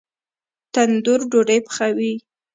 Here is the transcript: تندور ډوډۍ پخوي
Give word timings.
تندور 0.73 1.19
ډوډۍ 1.31 1.59
پخوي 1.65 2.13